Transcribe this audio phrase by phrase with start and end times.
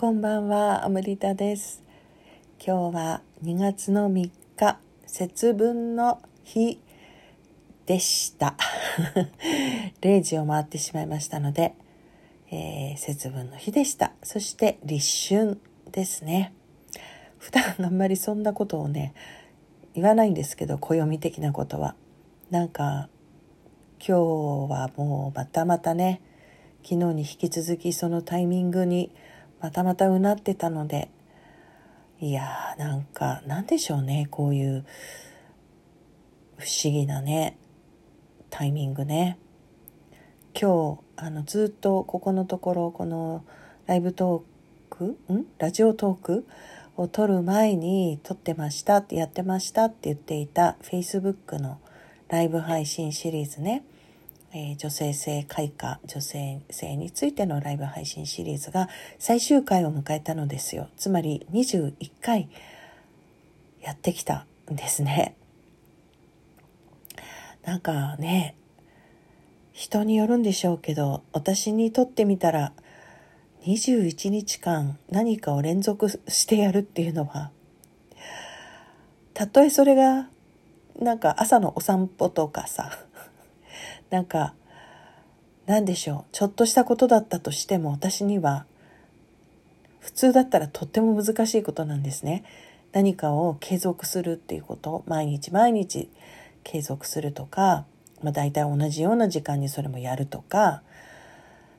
[0.00, 1.82] こんばんは、アムリタです。
[2.64, 4.78] 今日は2月の3日、
[5.08, 6.80] 節分の日
[7.84, 8.56] でした。
[10.00, 11.74] 0時を回ってしまいましたので、
[12.52, 14.12] えー節分の日でした。
[14.22, 15.60] そして立春
[15.90, 16.52] ですね。
[17.38, 19.14] 普段あんまりそんなことをね、
[19.94, 21.96] 言わないんですけど、暦的なことは。
[22.50, 23.08] なんか、
[23.98, 24.12] 今日
[24.70, 26.20] はもうまたまたね、
[26.84, 29.10] 昨日に引き続きそのタイミングに
[29.60, 31.10] またまたうなってたので。
[32.20, 34.26] いやーなんかなんでしょうね。
[34.28, 34.84] こういう
[36.56, 37.56] 不思議なね
[38.50, 39.38] タイミングね。
[40.60, 43.44] 今日あのずっとここのところこの
[43.86, 45.46] ライブトークん？
[45.58, 46.46] ラジオトーク
[46.96, 51.78] を撮る前に撮ってましたってやってましたって言っていた Facebook の
[52.28, 53.84] ライブ配信シリーズね。
[54.52, 58.88] えー女性性開花女性性についてのライブ配信シリーズが
[59.18, 60.88] 最終回を迎えたのですよ。
[60.96, 62.48] つまり21回
[63.80, 65.36] やってきたんですね。
[67.64, 68.56] なんかね
[69.72, 72.72] 人によるんでしょうけど私にとってみたら
[73.66, 77.50] 21日間何かを連続してやるっていうのは
[79.34, 80.28] たとえそれが
[80.98, 83.04] なんか朝のお散歩とかさ
[84.10, 84.54] なんか
[85.66, 88.64] 何でしょうちょっとしたことだったとしても私には
[90.00, 92.44] 普通だったらとっても難しいことなんですね。
[92.92, 96.08] 何かを継続するっていうこと毎日毎日
[96.64, 97.84] 継続するとか、
[98.22, 100.82] まあ、大体同じような時間にそれもやるとか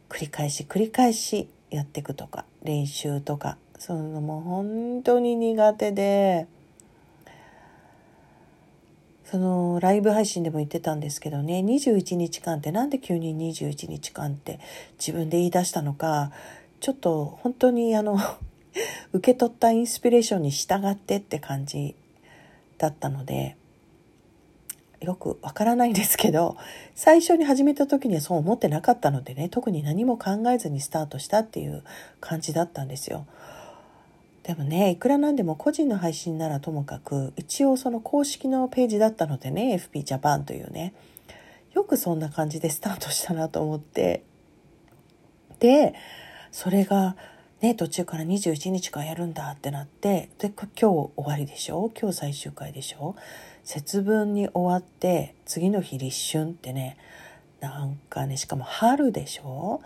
[0.07, 6.47] 繰り返し繰り返しやっていくとか練習とかそういうのも本当に苦手で。
[9.29, 14.59] そのライブ配信でも言ってたんですけどね21日間ってなんで急に21日間って
[14.97, 16.31] 自分で言い出したのか
[16.79, 18.17] ちょっと本当にあの
[19.13, 21.93] 受け取ったインスピレーションに従ってって感じ
[22.79, 23.55] だったので
[24.99, 26.57] よくわからないんですけど
[26.95, 31.83] 最初に始めた時にはそう思ってなかったのでね特に何も考えずにスタートしたっていう
[32.19, 33.27] 感じだったんですよ。
[34.49, 40.95] でもねいくらなんでも個人の配信ならともかく一応その公式のページだったのでね FP ジャパンというね。
[41.75, 44.23] よくそんな感じでスタートしたなと思って。
[45.59, 45.93] で
[46.51, 47.15] それが
[47.61, 51.91] ね途中から21日間やるんだってなってで今日終わりでしょ？
[51.95, 53.15] 今日最終回でしょ？
[53.63, 56.97] 節分に終わって次の日立春ってね
[57.61, 59.79] なんかねしかも春でしょ？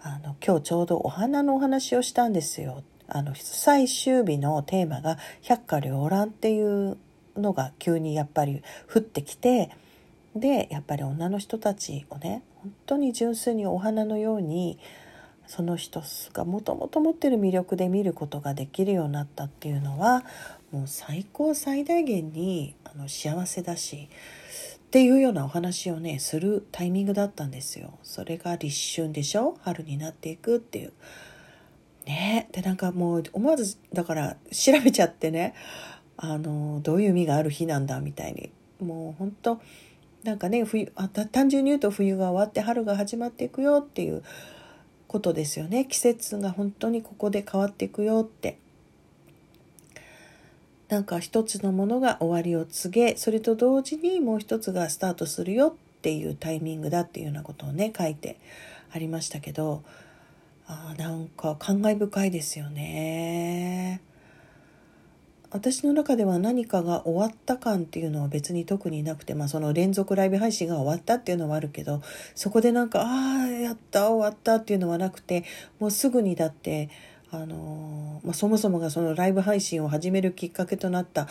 [0.00, 2.82] あの今日ちょうどお花のお話をしたんですよ。
[3.08, 6.96] あの最終日のテーマが「百花繚乱」っていう
[7.36, 9.70] のが急にやっぱり降ってきて
[10.36, 14.78] でやっぱり女の人たちをね本当に純粋にお花のように
[15.46, 16.02] その人
[16.34, 20.24] がもともと持ってる魅力で見ることができるようになったっていうのは
[20.70, 24.10] もう最高最大限にあの幸せだし
[24.76, 27.98] っていうようなお話をねするタイミングだったんですよ。
[28.02, 29.56] それが立春でしょ？
[29.62, 30.92] 春になっていくっていう。
[32.08, 32.48] ね。
[32.52, 35.54] でなんかもう思わずだから調べちゃってね。
[36.16, 38.50] あのどういう意味がある日なんだみたいに。
[38.80, 39.60] もう本当
[40.24, 44.22] なんかね冬あ単純に言うと冬が終わって春が始まっていくよっていう
[45.06, 45.84] ことですよね。
[45.84, 48.58] 季節が本当にここで変わっていくよって。
[50.88, 58.38] なんか一つのものが終わりを告げそれと同時にもう一つがスタートするよっていうタイミングだっていうようなことをね書いて
[58.90, 59.82] ありましたけど
[60.68, 64.02] あなんか感慨深いですよね。
[65.50, 72.02] 私の中では何かが終わった感っていうのは別に特になくて、まあ、その連続ライブ配信が終わったっていうのはあるけど
[72.34, 75.44] そこでなんか「ああやった終わった」っていうのはなくて
[75.78, 76.90] もうすぐにだって、
[77.30, 81.28] あのまあ、そもそもがそのライブ配信を始めるきっかけとなった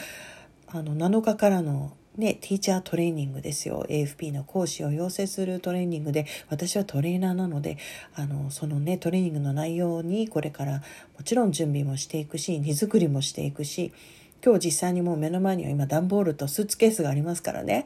[0.67, 7.77] あの7日からのね、ティーチャートレーニングですよ AFP の講師を養成するトレーニングで私はトレーナーなので
[8.15, 10.81] あのそのねトレーニングの内容にこれから
[11.15, 13.93] もちろん準備もしていくし荷造りもしていくし
[14.43, 17.85] 今日実際にもう目の前には今段ボールとスーツケースがありますからね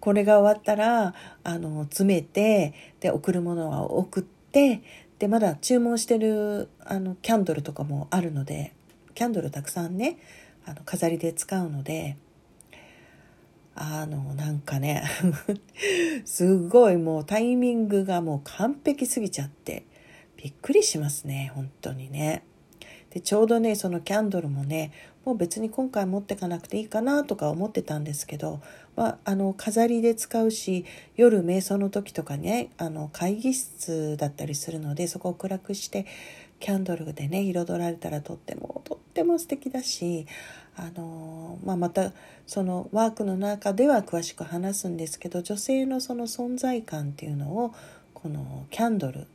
[0.00, 4.82] これが終わったらあの詰めてで送るものは送って
[5.18, 8.74] でまだ注文してるあのキャンドルとかもあるので
[9.14, 10.18] キャンドルたくさんね
[10.66, 12.18] あの飾りで使うので。
[13.74, 15.04] あのなんかね
[16.24, 19.84] すごいもうタイミングがもう完璧すぎちゃって
[20.36, 22.44] びっくりしますね本当にね。
[23.12, 24.92] でちょうどねそのキャンドルもね
[25.24, 28.60] もう別に今回持ってかなくていいかなとか思ってたんですけど、
[28.96, 30.84] まあ、あの飾りで使うし
[31.16, 36.06] 夜瞑想の時とかねあの会議室だったりするのでそこを暗くして
[36.58, 40.26] キャンドルでね彩られたらとってもとっても素敵だし
[40.74, 42.12] あのまあ、また
[42.46, 47.74] そのワークの中では詳しく話すんですけど女性のその存在感っていうのを
[48.14, 49.26] このキャンドル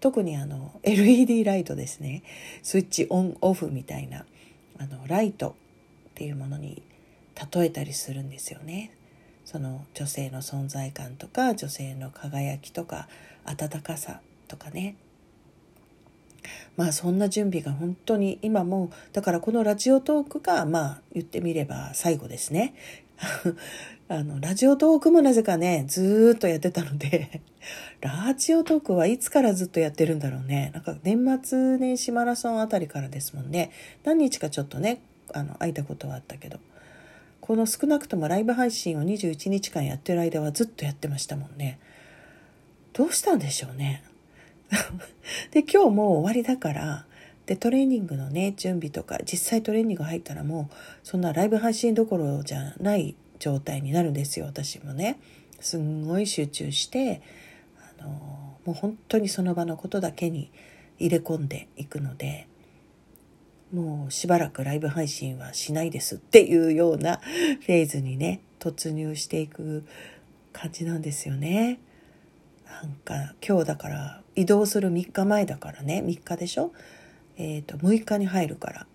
[0.00, 2.22] 特にあの LED ライトですね
[2.62, 4.24] スイッチオンオフみたいな
[4.78, 5.52] あのライトっ
[6.14, 6.82] ていうものに
[7.52, 8.92] 例えたりするんですよね。
[9.44, 13.08] その女性の存在感とか女性の輝きとか
[13.44, 14.96] 温かさとかね
[16.76, 22.74] まあそんな準備が本当に今もだからこのラジオトークがまあ言ってみれば最後ですね。
[24.08, 27.40] あのラジオトークもなぜかねずっとやってたので
[28.00, 30.70] ラジオトークはいつからずっとやってるんだろうね。
[30.74, 33.70] なんか年末年始マラソンあたりからですもんね。
[34.04, 35.00] 何日かちょっとね
[35.32, 36.60] あの空いたことはあったけど。
[37.46, 41.78] この少なくともライブ配信を21日間やってる間はずっとやってましたもんね。
[42.92, 44.02] どうしたんでしょうね。
[45.52, 47.06] で今日もう終わりだから
[47.46, 55.18] でトレーニングのね準備とか実際トレーニング入ったらもうそんなライブ配信どころじゃない状態になるんですよ私もね
[55.60, 57.22] すんごい集中して
[57.98, 58.08] あの
[58.64, 60.50] もう本当にその場のことだけに
[60.98, 62.48] 入れ込んでいくので
[63.72, 67.20] もうしばらくライブ配信はしないですっていうような
[67.64, 69.84] フェーズにね突入していく
[70.52, 71.78] 感じなんですよね。
[72.64, 76.02] なんか今日だから移動する3日前だからね。
[76.04, 76.72] 3日でしょ？
[77.36, 78.86] えっ、ー、と6日に入るから。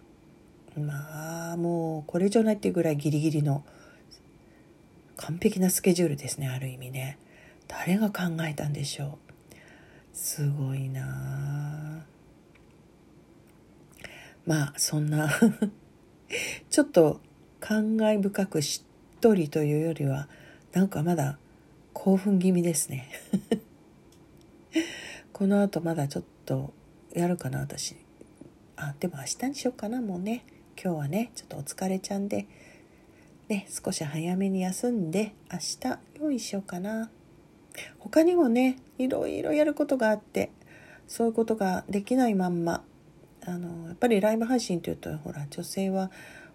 [0.79, 3.65] まあもうこれ以上ないっていうぐらいギリギリの
[5.17, 7.17] 完璧なスケジュールですねある意味ね。
[7.67, 9.33] 誰が考えたんでしょう？
[10.13, 12.05] すごいな
[14.45, 15.29] まあそんな
[16.69, 17.19] ちょっと
[17.59, 18.83] 感慨深くし
[19.15, 20.27] っとりというよりは
[20.73, 21.37] なんかまだ
[21.93, 23.09] 興奮気味ですね。
[25.41, 26.71] この後まだちょっと
[27.15, 27.95] やるかな私。
[28.77, 30.45] あでも明日にしようかなもうね。
[30.79, 32.45] 今日はねちょっとお疲れちゃんで。
[33.49, 37.09] ね少し早めに休んで明日用意しようかな。
[37.97, 40.51] 他にもねいろいろやることがあって
[41.07, 42.83] そういうことができないまんま。
[43.43, 46.11] あのやっぱりライブ配信というとほら女性は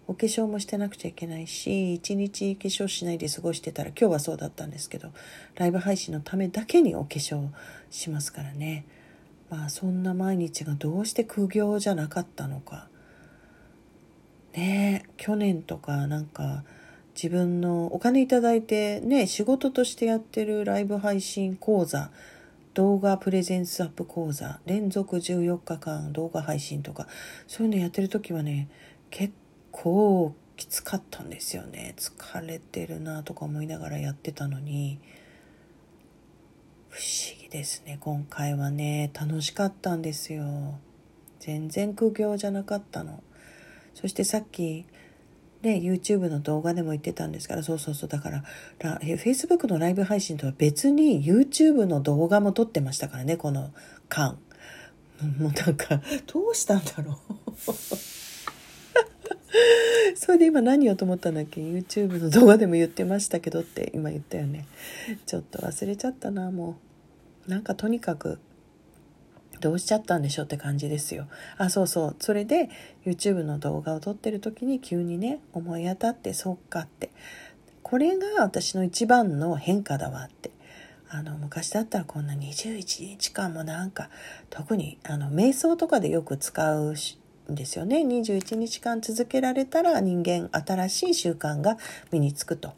[0.08, 5.10] お化粧もしてなくちゃいけないし一日化粧しないで過ごしてたら今日はそうだったんですけど
[5.56, 7.48] ライブ配信のためだけにお化粧
[7.90, 8.84] しますからね。
[9.50, 12.88] まあそんな毎日がどうして苦行じゃなかったのか。
[14.54, 16.64] ねえ去年とかなんか
[17.14, 22.10] 自分のお金いただいてね仕事としてやってるライブ配信講座
[22.74, 27.06] 動画プレゼンスアップ講座連続14日間動画配信とか
[27.46, 28.68] そういうのやってる時はね
[29.10, 29.32] 結
[29.76, 31.94] 構きつかったんですよね。
[31.98, 34.98] 疲れてるなとか思いながらやってたのに。
[36.88, 37.98] 不思議ですね。
[38.00, 39.10] 今回はね。
[39.12, 40.78] 楽しかったんですよ。
[41.40, 43.22] 全然苦行じゃなかったの。
[43.92, 44.86] そしてさっき
[45.62, 47.62] ね YouTube の動画でも言ってたんですから。
[47.62, 48.08] そうそうそう。
[48.08, 48.44] だから
[48.78, 53.36] ら Facebook のライブ配信とは別に YouTube の動画も撮ってましたからね。
[53.36, 53.74] この
[54.08, 54.38] 間。
[55.38, 58.25] もうなんかどうしたんだろう。
[60.16, 64.66] それで今何をと思ったんだっけ？YouTube の動画でも言ってましたけどって今言ったよね。
[65.26, 66.76] ちょっと忘れちゃったなも
[67.48, 67.50] う。
[67.50, 68.40] なんかとにかく
[69.60, 71.28] どうしちゃったんでしょうって感じですよ。
[71.58, 72.16] あそうそう。
[72.18, 72.68] それで
[73.04, 77.10] YouTube の動画を撮ってる時に急にね思い当たってそっかって。
[77.82, 80.50] これが私の一番の変化だわって。
[81.08, 84.10] あの昔だったらこんな21日間もなんか
[84.50, 86.96] 特にあの瞑想とかでよく使う
[87.48, 87.98] ですよね。
[87.98, 91.78] 21日間続けられたら人間新しい習慣が
[92.10, 92.72] 身につくと。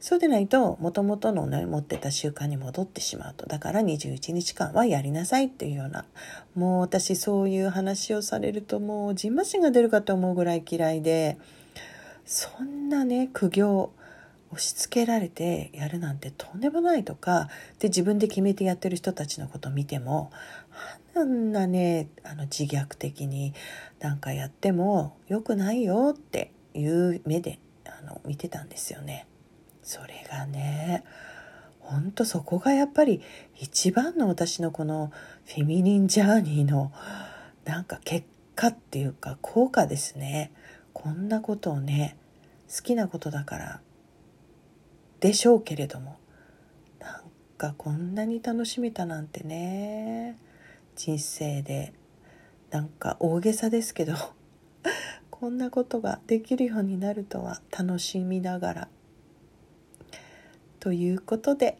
[0.00, 3.46] そうでないともともとのね持ってた習慣に戻ってしまうと。
[3.46, 6.04] だから21日間はやりなさいっていうような。
[6.54, 11.38] もう私そういう話をされるともうじんましが出るかと思うぐらい嫌いで。
[12.26, 13.90] そんなね苦行
[14.50, 17.48] 押し付けられてやるなんてとんでもないとか
[17.78, 20.30] で自分で決めてやってる人たちのことを見ても
[21.16, 23.54] あんなねあの自虐的に
[24.00, 29.26] なんかやっても良くないよっていう目であの見てたんですよね。
[29.82, 31.04] それがね
[31.80, 33.20] ほんとそこがやっぱり
[33.56, 35.12] 一番の私のこの
[35.46, 36.90] フェミニンジャーニーの
[37.64, 40.50] なんか結果っていうか効果ですね。
[40.92, 42.16] こんなことをね
[42.74, 43.80] 好きなことだから
[45.24, 46.18] でしょうけれども。
[47.00, 47.22] なん
[47.56, 50.36] かこんなに楽しめたなんてね。
[50.96, 51.94] 人生で。
[52.70, 54.12] なんか大げさですけど。
[55.30, 58.88] こんなことができるようになるとは楽しみながら。
[60.78, 61.78] ということで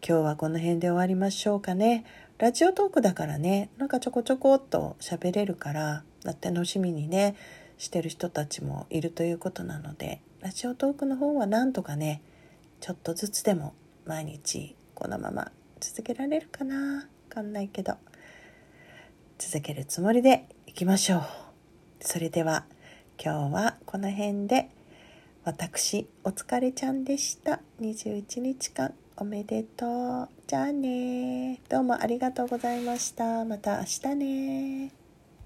[0.00, 2.04] 今日はこの辺で終わりましょうかね。
[2.38, 3.68] ラジオトークだからね。
[3.78, 6.04] なんかちょこちょこっと喋れるから
[6.40, 7.34] 楽しみにね
[7.78, 12.22] してる人たちもいるということなのでラジオトークの方はなんとかね
[12.86, 13.74] ちょっとずつでも
[14.04, 15.50] 毎日このまま
[15.80, 16.98] 続けられるかな。
[16.98, 17.94] わかんないけど。
[19.38, 21.22] 続けるつもりでいきましょう。
[21.98, 22.64] それでは
[23.20, 24.70] 今日はこの辺で。
[25.42, 27.58] 私お疲れちゃんでした。
[27.80, 30.28] 21日間おめでとう。
[30.46, 33.44] じゃあねどうもありがとうございました。
[33.44, 35.05] また明日ね